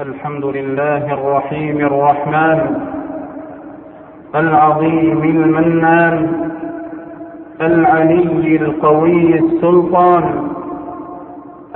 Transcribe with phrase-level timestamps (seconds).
[0.00, 2.60] الحمد لله الرحيم الرحمن
[4.34, 6.50] العظيم المنان
[7.60, 10.48] العلي القوي السلطان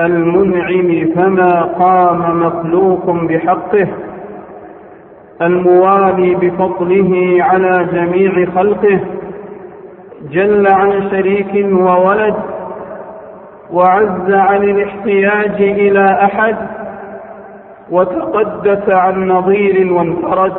[0.00, 3.88] المنعم فما قام مخلوق بحقه
[5.42, 9.00] الموالي بفضله على جميع خلقه
[10.30, 12.34] جل عن شريك وولد
[13.72, 16.79] وعز عن الاحتياج إلى أحد
[17.90, 20.52] وتقدس عن نظير وانفرد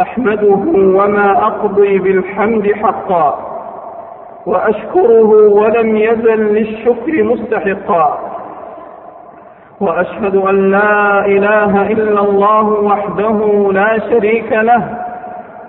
[0.00, 3.38] أحمده وما أقضي بالحمد حقا
[4.46, 8.18] وأشكره ولم يزل للشكر مستحقا.
[9.80, 14.98] وأشهد أن لا إله إلا الله وحده لا شريك له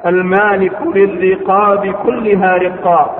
[0.05, 3.15] المالك للرقاب كلها رقا.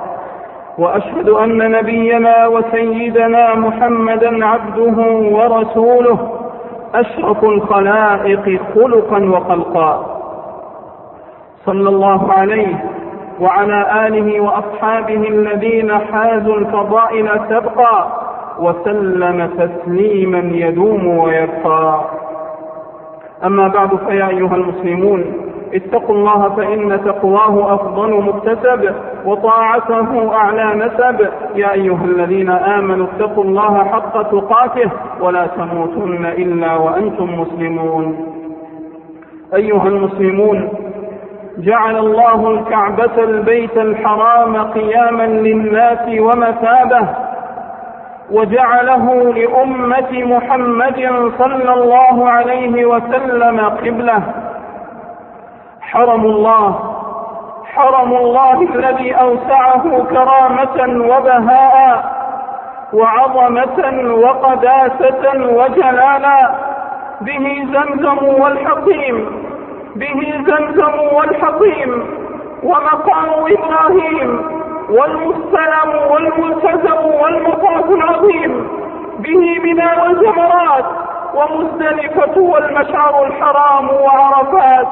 [0.78, 4.96] وأشهد أن نبينا وسيدنا محمدا عبده
[5.36, 6.37] ورسوله.
[6.94, 10.18] اشرف الخلائق خلقا وخلقا.
[11.66, 12.84] صلى الله عليه
[13.40, 18.12] وعلى آله وأصحابه الذين حازوا الفضائل سبقا
[18.58, 22.00] وسلم تسليما يدوم ويبقى.
[23.44, 31.28] أما بعد فيا أيها المسلمون اتقوا الله فإن تقواه أفضل مكتسب وطاعته أعلى نسب.
[31.54, 38.26] يا أيها الذين آمنوا اتقوا الله حق تقاته ولا تموتن إلا وأنتم مسلمون.
[39.54, 40.68] أيها المسلمون
[41.58, 47.08] جعل الله الكعبة البيت الحرام قياما للناس ومثابة
[48.30, 54.47] وجعله لأمة محمد صلى الله عليه وسلم قبلة.
[55.92, 56.94] حرم الله
[57.74, 62.04] حرم الله الذي أوسعه كرامة وبهاء
[62.92, 63.78] وعظمة
[64.14, 65.24] وقداسة
[65.58, 66.54] وجلالا
[67.20, 69.26] به زمزم والحطيم
[69.96, 71.90] به زمزم والحطيم
[72.62, 74.30] ومقام إبراهيم
[74.90, 78.68] والمستلم والملتزم والمطاف العظيم.
[79.18, 80.84] به بنا والجمرات
[81.34, 84.86] ومزدلفة والمشعر الحرام وعرفات.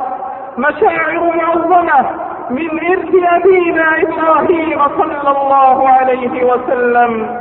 [0.58, 2.10] مشاعر معظمة
[2.50, 7.40] من إرث أبينا إبراهيم صلى الله عليه وسلم.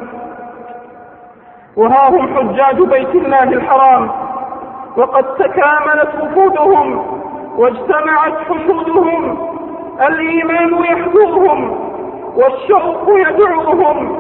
[1.78, 4.12] وها هم حجاج بيت الله الحرام.
[4.98, 7.20] وقد تكاملت وفودهم
[7.58, 9.50] واجتمعت حشودهم
[10.08, 11.80] الإيمان يحذرهم
[12.36, 14.20] والشوق يدعوهم.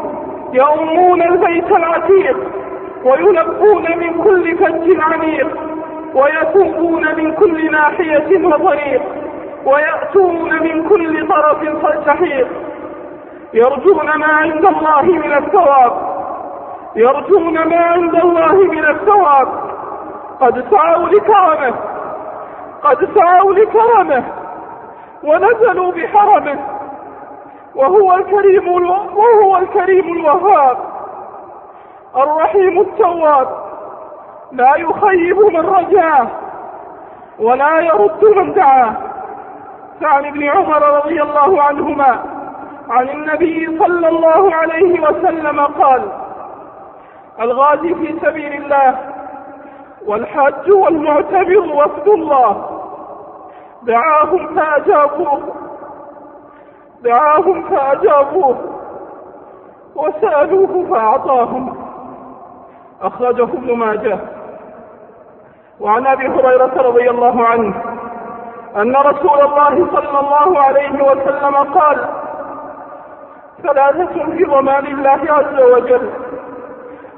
[0.53, 2.37] يؤمون البيت العتيق
[3.05, 5.74] ويلبون من كل فج عميق.
[6.15, 9.01] ويتوبون من كل ناحية وطريق
[9.65, 11.59] ويأتون من كل طرف
[12.05, 12.47] شحيق
[13.53, 16.15] يرجون ما عند الله من الثواب
[16.95, 19.47] يرجون ما عند الله من الثواب.
[20.39, 21.73] قد سعوا لكرمه
[22.83, 24.23] قد سعوا لكرمه
[25.23, 26.59] ونزلوا بحرمه.
[27.75, 28.67] وهو الكريم
[29.15, 30.77] وهو الكريم الوهاب
[32.15, 33.64] الرحيم التواب.
[34.55, 36.27] لا يخيب من رجاه
[37.39, 38.93] ولا يرد من دعاه
[40.01, 42.19] فعن ابن عمر رضي الله عنهما
[42.89, 46.01] عن النبي صلى الله عليه وسلم قال
[47.39, 48.95] الغازي في سبيل الله
[50.05, 52.81] والحج والمعتبر وفد الله.
[53.83, 55.39] دعاهم فأجابوه.
[57.03, 58.57] دعاهم فأجابوه.
[59.95, 61.77] وسألوه فأعطاهم.
[63.01, 64.19] أخرجه ابن ماجه.
[65.79, 67.73] وعن أبي هريرة رضي الله عنه
[68.75, 71.97] أن رسول الله صلى الله عليه وسلم قال
[73.63, 76.09] ثلاثة في ضمان الله عز وجل.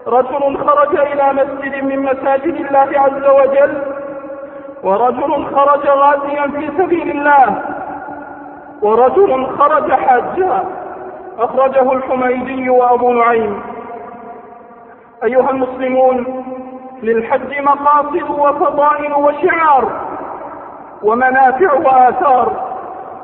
[0.08, 3.82] رجل خرج إلى مسجد من مساجد الله عز وجل
[4.84, 7.62] ورجل خرج غازيا في سبيل الله
[8.82, 10.64] ورجل خرج حاجا.
[11.40, 13.62] أخرجه الحميدي وأبو نعيم.
[15.24, 16.44] أيها المسلمون
[17.04, 19.92] للحج مقاصد وفضائل وشعار
[21.04, 22.52] ومنافع وآثار.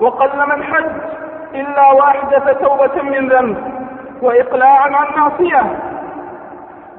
[0.02, 0.92] وقل من حج
[1.56, 3.58] إلا وأحدث توبة من ذنب
[4.22, 5.64] وإقلاعا عن معصية.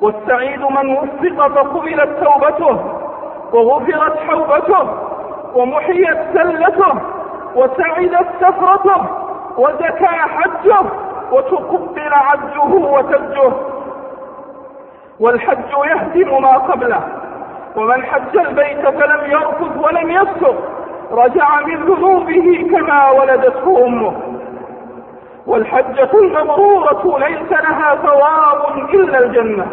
[0.02, 2.78] والسعيد من وفق فقبلت توبته
[3.52, 4.88] وغفرت حوبته
[5.54, 6.94] ومحيت سلته
[7.56, 9.06] وسعدت سفرته
[9.58, 10.80] وزكى حجه
[11.32, 13.52] وتقبل عجه وتجه
[15.24, 17.00] والحج يهدم ما قبله.
[17.76, 20.56] ومن حج البيت فلم يرفض ولم يفسق
[21.12, 24.12] رجع من ذنوبه كما ولدته أمه.
[25.46, 29.66] والحجة المبرورة ليس لها ثواب إلا الجنة.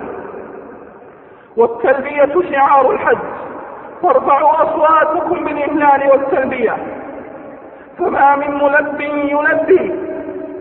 [1.57, 3.18] والتلبية شعار الحج.
[4.03, 6.77] فارفعوا أصواتكم بالإهلال والتلبية.
[8.00, 9.95] فما من ملب يلبي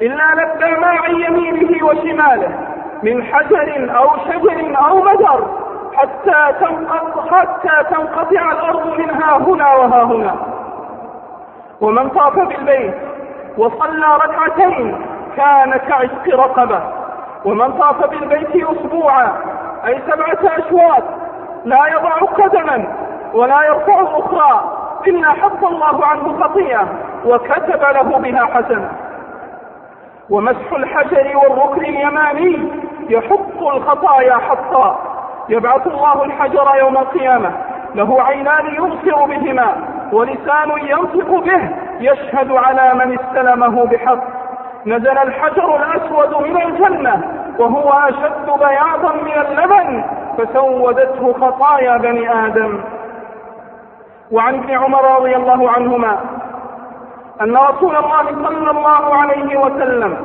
[0.02, 2.69] إلا لبى ما عن يمينه وشماله.
[3.02, 5.46] من حجر أو شجر أو مدر
[5.94, 10.36] حتى تنقطع, حتى تنقطع الأرض منها هنا وها هنا.
[11.80, 12.94] ومن طاف بالبيت
[13.58, 15.04] وصلى ركعتين
[15.36, 16.80] كان كعشق رقبة.
[17.44, 19.32] ومن طاف بالبيت أسبوعا
[19.86, 21.02] أي سبعة أشواط
[21.64, 22.84] لا يضع قدما
[23.34, 24.76] ولا يرفع أخرى
[25.06, 26.88] إلا حط الله عنه خطيئة
[27.24, 28.90] وكتب له بها حسنة.
[30.30, 32.70] ومسح الحجر والركن اليماني
[33.10, 34.98] يحط الخطايا حطا
[35.48, 37.52] يبعث الله الحجر يوم القيامة.
[37.94, 39.76] له عينان يبصر بهما
[40.12, 41.70] ولسان ينطق به
[42.00, 44.18] يشهد على من استلمه بحق.
[44.86, 47.22] نزل الحجر الأسود من الجنة
[47.58, 50.04] وهو أشد بياضا من اللبن
[50.38, 52.80] فسودته خطايا بني آدم.
[54.30, 56.16] وعن ابن عمر رضي الله عنهما
[57.40, 60.16] أن رسول الله صلى الله عليه وسلم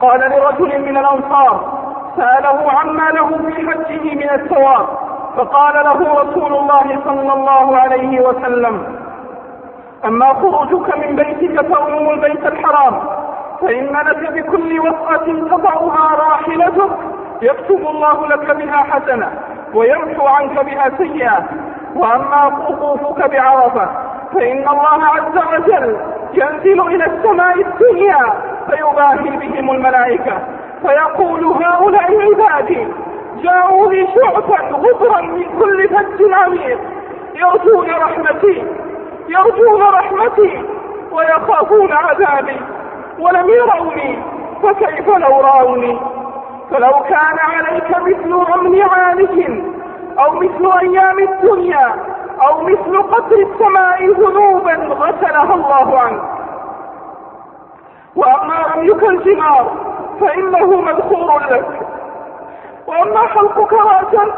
[0.00, 1.75] قال لرجل من الأنصار
[2.16, 4.86] سأله عما له في حجه من الثواب
[5.36, 8.96] فقال له رسول الله صلى الله عليه وسلم
[10.04, 13.00] أما خروجك من بيتك تؤم البيت الحرام
[13.62, 16.90] فإن لك بكل وطأة تضعها راحلتك
[17.42, 19.30] يكتب الله لك بها حسنة
[19.74, 21.44] ويمحو عنك بها سيئة
[21.96, 23.88] وأما وقوفك بعرفة
[24.34, 25.96] فإن الله عز وجل
[26.34, 28.18] ينزل إلى السماء الدنيا
[28.70, 30.38] فيباهي بهم الملائكة.
[30.82, 32.88] فيقول هؤلاء عبادي
[33.42, 36.78] جاءوا لي شعثا غبرا من كل فج عميق.
[37.34, 38.64] يرجون رحمتي
[39.28, 40.62] يرجون رحمتي
[41.12, 42.60] ويخافون عذابي
[43.18, 44.22] ولم يروني
[44.62, 45.98] فكيف لو رأوني؟
[46.70, 49.62] فلو كان عليك مثل أمن عالج
[50.18, 51.94] أو مثل أيام الدنيا
[52.48, 56.22] أو مثل قطر السماء ذنوبا غسلها الله عنك.
[58.16, 59.70] وأما رميك الجمار
[60.20, 61.80] فإنه مدخور لك.
[62.86, 64.34] وأما حلقك رأسا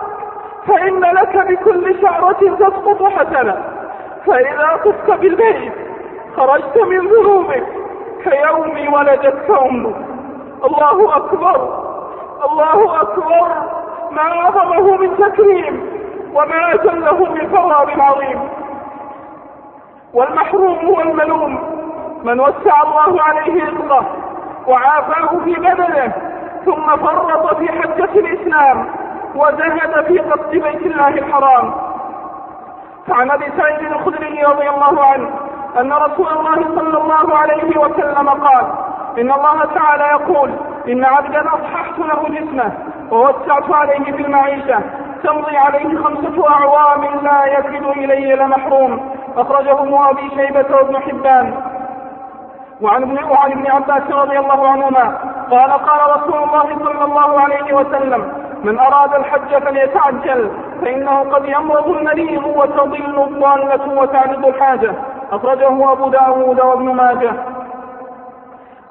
[0.66, 3.64] فإن لك بكل شعرة تسقط حسنة.
[4.26, 5.72] فإذا طفت بالبيت
[6.36, 7.66] خرجت من ذنوبك
[8.24, 9.96] كيوم ولدتك أمك.
[10.64, 11.84] الله أكبر
[12.50, 13.48] الله أكبر.
[14.10, 15.98] ما أعظمه من تكريم
[16.34, 18.48] وما أجله من ثواب عظيم.
[20.14, 21.58] والمحروم والملوم
[22.24, 24.04] من وسع الله عليه رزقه.
[24.68, 26.12] وعافاه في بدنه
[26.64, 28.86] ثم فرط في حجة الإسلام
[29.34, 31.74] وزهد في قصد بيت الله الحرام.
[33.06, 35.30] فعن أبي سعيد الخدري رضي الله عنه
[35.80, 38.64] أن رسول الله صلى الله عليه وسلم قال
[39.18, 40.50] إن الله تعالى يقول
[40.88, 42.72] إن عبدا أصححت له جسمه
[43.10, 44.80] ووسعت عليه في المعيشة
[45.24, 51.54] تمضي عليه خمسة أعوام لا يكد إليه لمحروم أخرجه أبي شيبة وابن حبان.
[52.82, 55.18] وعن ابن وعن ابن عباس رضي الله عنهما
[55.50, 58.32] قال قال رسول الله صلى الله عليه وسلم
[58.64, 60.50] من أراد الحج فليتعجل
[60.82, 64.92] فإنه قد يمرض المريض وتضل الضالة وتعرض الحاجة.
[65.32, 67.32] أخرجه أبو داود وابن ماجه.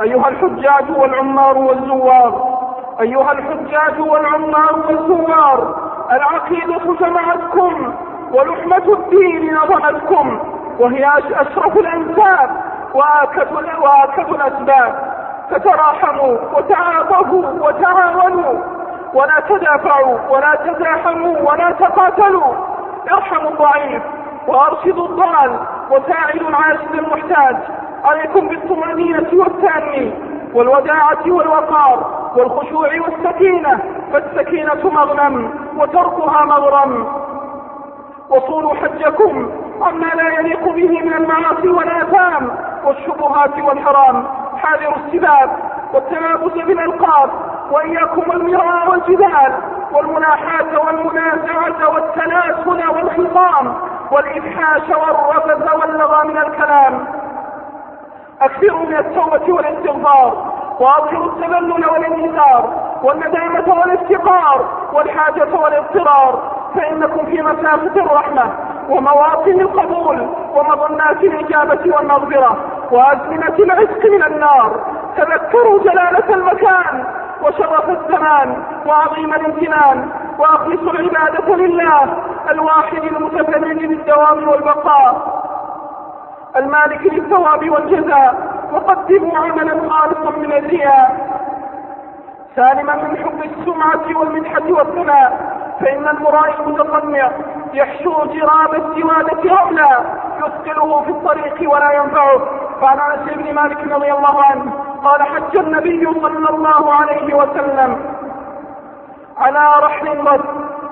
[0.01, 2.57] أيها الحجاج والعمار والزوار
[3.01, 5.75] أيها الحجاج والعمار والزوار
[6.12, 7.94] العقيدة جمعتكم
[8.34, 10.39] ولحمة الدين نظمتكم
[10.79, 12.50] وهي أشرف الأنساب
[12.98, 13.48] وآكد,
[13.82, 15.13] وآكد الأسباب
[15.51, 18.77] فتراحموا وتعاطفوا وتعاونوا.
[19.13, 22.54] ولا تدافعوا ولا تزاحموا ولا تقاتلوا.
[23.12, 24.04] ارحموا الضعيف
[24.48, 25.60] وأرشدوا الضال
[25.92, 27.56] وساعدوا العاجز المحتاج.
[28.06, 30.13] عليكم بالطمأنينة والتأني
[30.54, 33.80] والوداعة والوقار والخشوع والسكينة.
[34.13, 37.08] فالسكينة مغنم وتركها مغرم.
[38.30, 39.51] وصولوا حجكم
[39.82, 42.66] عما لا يليق به من المعاصي والآثام.
[42.86, 45.50] والشبهات والحرام حاذروا السباب
[45.93, 47.29] والتنافس بالألقاب
[47.72, 49.53] وإياكم المراء والجدال
[49.91, 53.74] والمناحاة والمنازعة والتناسل والخصام
[54.12, 57.07] والإفحاش والرفث واللغى من الكلام.
[58.41, 62.69] أكثروا من التوبة والاستغفار وأظهروا التذلل والانكسار
[63.03, 68.53] والندامة والافتقار والحاجة والاضطرار فإنكم في مسافة الرحمة.
[68.89, 72.58] ومواطن القبول ومظنات الإجابة والمغفرة
[72.91, 74.79] وأزمنة العتق من النار.
[75.17, 77.03] تذكروا جلالة المكان
[77.44, 82.03] وشرف الزمان وعظيم الامتنان واخلصوا العبادة لله
[82.50, 85.44] الواحد المتفرد بالدوام والبقاء.
[86.56, 88.36] المالك للثواب والجزاء
[88.74, 91.38] وقدموا عملا خالصا من الرياء.
[92.56, 95.56] سالما من حب السمعة والمدحة والثناء.
[95.81, 97.31] فإن المرائي المتطمع
[97.74, 100.00] يحشو جراب السوادة عملا
[100.38, 102.39] يثقله في الطريق ولا ينفعه.
[102.81, 107.98] قال أنس بن مالك رضي الله عنه قال حج النبي صلى الله عليه وسلم
[109.38, 110.46] على رحل رد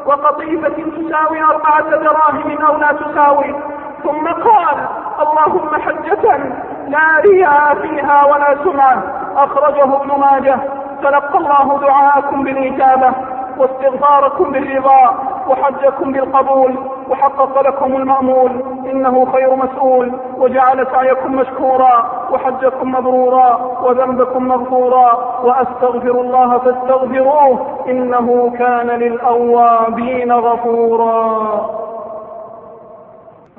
[0.06, 3.56] وقطيفة تساوي أربعة دراهم أو لا تساوي.
[4.04, 4.78] ثم قال
[5.22, 6.38] اللهم حجة
[6.88, 9.04] لا رياء فيها ولا سمعة.
[9.38, 10.60] أخرجه ابن ماجه.
[11.02, 12.65] تلقى الله دعاءكم بالإجابة
[13.58, 15.16] واستغفاركم بالرضا
[15.50, 16.76] وحجكم بالقبول
[17.10, 18.52] وحقق لكم المأمول.
[18.92, 20.12] إنه خير مسؤول.
[20.38, 25.14] وجعل سعيكم مشكورا وحجكم مبرورا وذنبكم مغفورا.
[25.44, 27.60] وأستغفر الله فاستغفروه.
[27.90, 31.46] إنه كان للأوابين غفورا.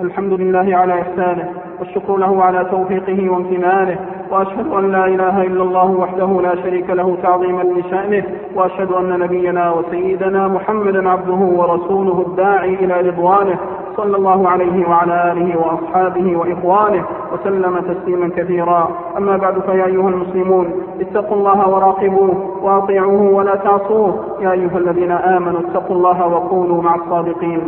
[0.00, 4.15] الحمد لله على إحسانه والشكر له على توفيقه وامتنانه.
[4.30, 9.72] وأشهد أن لا إله إلا الله وحده لا شريك له تعظيما لشأنه وأشهد أن نبينا
[9.72, 13.58] وسيدنا محمدا عبده ورسوله الداعي إلى رضوانه
[13.96, 18.88] صلى الله عليه وعلى آله وأصحابه وإخوانه وسلم تسليما كثيرا.
[19.18, 24.24] أما بعد فيا أيها المسلمون اتقوا الله وراقبوه وأطيعوه ولا تعصوه.
[24.40, 27.60] يا أيها الذين آمنوا اتقوا الله وكونوا مع الصادقين.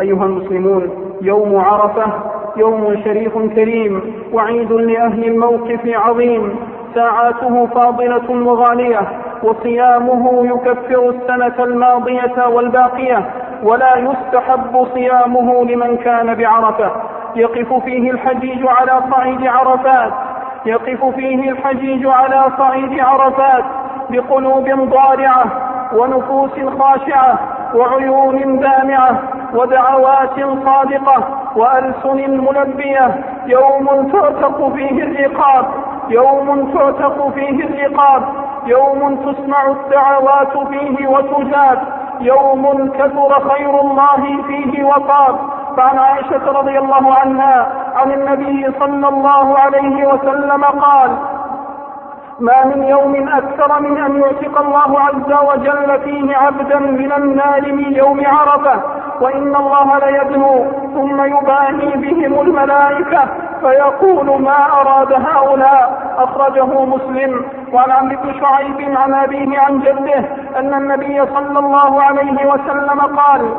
[0.00, 0.82] أيها المسلمون
[1.22, 2.04] يوم عرفة
[2.56, 6.56] يوم شريف كريم وعيد لأهل الموقف عظيم.
[6.94, 9.00] ساعاته فاضلة وغالية
[9.42, 13.30] وصيامه يكفر السنة الماضية والباقية
[13.62, 16.90] ولا يستحب صيامه لمن كان بعرفة.
[17.36, 20.12] يقف فيه الحجيج على صعيد عرفات.
[20.66, 23.64] يقف فيه الحجيج على صعيد عرفات
[24.10, 25.44] بقلوب ضارعة
[25.94, 27.38] ونفوس خاشعة
[27.74, 29.22] وعيون دامعة
[29.54, 31.45] ودعوات صادقة.
[31.56, 35.66] وألسن ملبية يوم تعتق فيه الرقاب
[36.08, 38.22] يوم تعتق فيه الرقاب
[38.66, 41.78] يوم تسمع الدعوات فيه وتجاب
[42.20, 45.36] يوم كثر خير الله فيه وطاب
[45.76, 51.10] فعن عائشة رضي الله عنها عن النبي صلى الله عليه وسلم قال
[52.40, 57.92] ما من يوم أكثر من أن يعتق الله عز وجل فيه عبدا من النار من
[57.96, 58.80] يوم عرفة
[59.20, 63.28] وإن الله ليدنو ثم يباهي بهم الملائكة
[63.60, 67.44] فيقول ما أراد هؤلاء؟ أخرجه مسلم.
[67.72, 70.24] وعن عمرو بن شعيب عن أبيه عن جده
[70.56, 73.54] أن النبي صلى الله عليه وسلم قال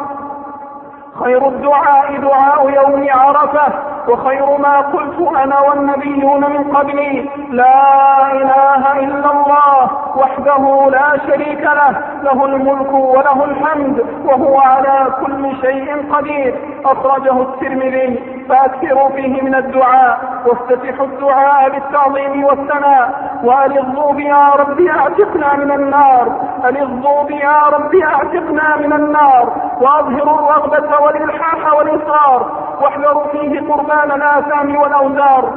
[1.24, 3.74] خير الدعاء دعاء يوم عرفة
[4.08, 11.92] وخير ما قلت أنا والنبيون من قبلي لا إله إلا الله وحده لا شريك له
[12.24, 16.56] له الملك وله الحمد وهو على كل شيء قدير.
[16.86, 23.06] أخرجه الترمذي فأكثروا فيه من الدعاء وافتتحوا الدعاء بالتعظيم والثناء.
[23.44, 26.26] وألظوا يا رب أعتقنا من النار
[26.66, 29.54] ألظوا يا رب أعتقنا من النار.
[29.82, 35.54] وأظهروا الرغبة والإلحاح والإصرار واحذروا فيه قربان الآثام والأوزار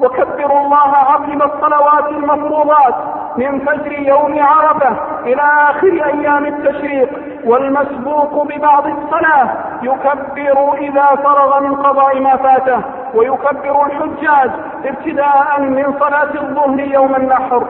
[0.00, 2.94] وكبروا الله عظيم الصلوات المفروضات
[3.36, 7.08] من فجر يوم عرفة إلى آخر أيام التشريق
[7.44, 9.48] والمسبوق ببعض الصلاة
[9.82, 12.80] يكبر إذا فرغ من قضاء ما فاته
[13.14, 14.50] ويكبر الحجاج
[14.84, 17.64] ابتداء من صلاة الظهر يوم النحر.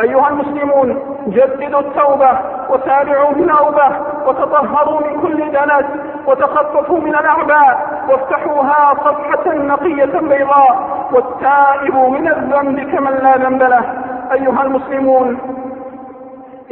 [0.00, 2.38] أيها المسلمون جددوا التوبة
[2.70, 3.88] وسارعوا بالأوبة
[4.26, 5.84] وتطهروا من كل دنس
[6.26, 13.84] وتخففوا من الأعباء وافتحوها صفحة نقية بيضاء والتائب من الذنب كمن لا ذنب له.
[14.32, 15.38] أيها المسلمون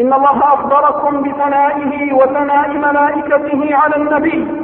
[0.00, 4.62] إن الله أخبركم بثنائه وثناء ملائكته على النبي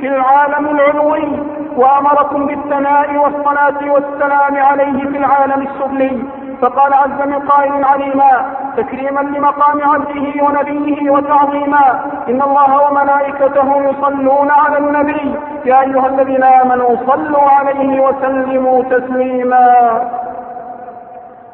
[0.00, 1.42] في العالم العلوي
[1.76, 6.22] وأمركم بالثناء والصلاة والسلام عليه في العالم السفلي.
[6.62, 14.78] فقال عز من قائل عليما تكريما لمقام عبده ونبيه وتعظيما إن الله وملائكته يصلون على
[14.78, 15.34] النبي
[15.64, 19.66] يا أيها الذين آمنوا صلوا عليه وسلموا تسليما.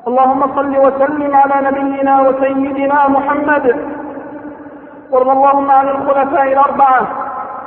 [0.09, 3.77] اللهم صل وسلم على نبينا وسيدنا محمد.
[5.11, 7.01] وارض اللهم عن الخلفاء الأربعة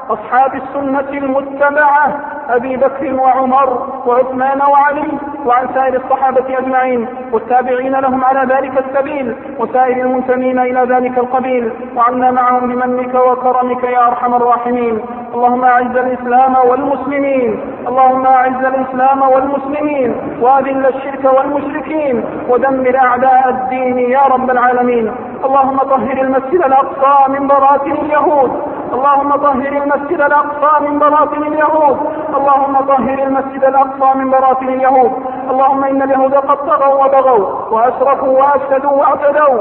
[0.10, 2.20] أصحاب السنة المتبعة
[2.50, 5.12] أبي بكر وعمر وعثمان وعلي
[5.46, 12.32] وعن سائر الصحابة أجمعين والتابعين لهم على ذلك السبيل وسائر المنتمين إلى ذلك القبيل وعنا
[12.32, 15.02] معهم بمنك وكرمك يا أرحم الراحمين.
[15.36, 24.22] اللهم أعز الإسلام والمسلمين اللهم أعز الإسلام والمسلمين وأذل الشرك والمشركين ودمر أعداء الدين يا
[24.34, 25.12] رب العالمين.
[25.46, 28.52] اللهم طهر المسجد الأقصى من براثن اليهود.
[28.94, 31.98] اللهم طهر المسجد الأقصى من براثن اليهود.
[32.38, 35.12] اللهم طهر المسجد الأقصى من براثن اليهود.
[35.52, 39.60] اللهم إن اليهود قد طغوا وبغوا وأسرفوا وأفسدوا وأعتدوا.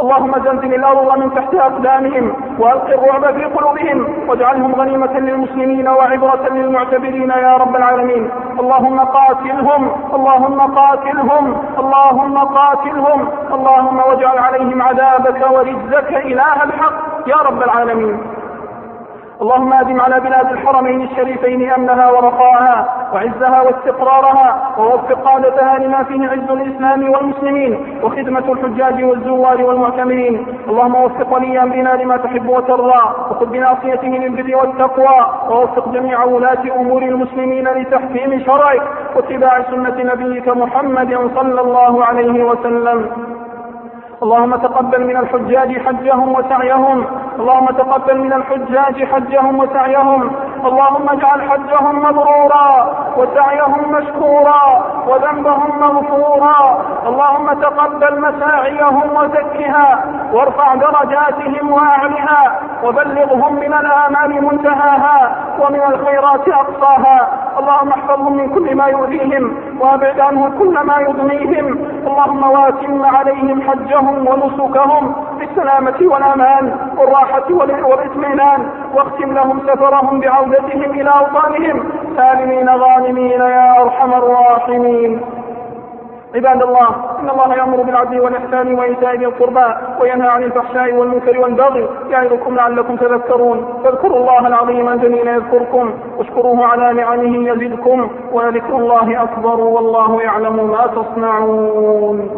[0.00, 7.30] اللهم زلزل الأرض من تحت أقدامهم وألق الرعب في قلوبهم واجعلهم غنيمة للمسلمين وعبرة للمعتبرين
[7.30, 8.30] يا رب العالمين.
[8.60, 16.94] اللهم قاتلهم اللهم قاتلهم اللهم قاتلهم اللهم واجعل عليهم عذابك ورزك إله الحق
[17.26, 18.33] يا رب العالمين.
[19.44, 22.76] اللهم أدم على بلاد الحرمين الشريفين أمنها ورخاءها
[23.14, 30.46] وعزها واستقرارها ووفق قادتها لما فيه عز الإسلام والمسلمين وخدمة الحجاج والزوار والمعتمرين.
[30.68, 35.18] اللهم وفق ولي أمرنا لما تحب وترضى وخذ بناصيته للبر والتقوى
[35.50, 38.82] ووفق جميع ولاة أمور المسلمين لتحكيم شرعك
[39.16, 43.10] واتباع سنة نبيك محمد صلى الله عليه وسلم.
[44.22, 47.06] اللهم تقبل من الحجاج حجهم وسعيهم.
[47.38, 50.32] اللهم تقبل من الحجاج حجهم وسعيهم.
[50.64, 52.68] اللهم اجعل حجهم مبرورا
[53.16, 54.62] وسعيهم مشكورا
[55.08, 56.78] وذنبهم مغفورا.
[57.06, 67.28] اللهم تقبل مساعيهم وزكها وارفع درجاتهم واعلها وبلغهم من الآمال منتهاها ومن الخيرات أقصاها.
[67.58, 71.66] اللهم احفظهم من كل ما يؤذيهم وأبعد عنهم كل ما يضنيهم
[72.06, 80.20] اللهم واتم عليهم حجهم ونسكهم بالسلامة والأمان والراحة والإطمئنان واختم لهم سفرهم
[80.54, 81.90] بعودتهم إلى أوطانهم.
[82.16, 85.20] سالمين غانمين يا أرحم الراحمين.
[86.34, 86.88] عباد الله
[87.20, 92.96] إن الله يأمر بالعدل والإحسان وإيتاء ذي القربى وينهى عن الفحشاء والمنكر والبغي يعظكم لعلكم
[92.96, 93.80] تذكرون.
[93.84, 95.94] فاذكروا الله العظيم الجليل يذكركم.
[96.18, 98.10] واشكروه على نعمه يزدكم.
[98.32, 102.30] ولذكر الله أكبر والله يعلم ما تصنعون.